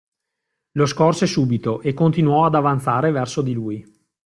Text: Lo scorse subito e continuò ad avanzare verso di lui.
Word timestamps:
Lo 0.71 0.87
scorse 0.87 1.27
subito 1.27 1.79
e 1.81 1.93
continuò 1.93 2.45
ad 2.47 2.55
avanzare 2.55 3.11
verso 3.11 3.43
di 3.43 3.53
lui. 3.53 3.85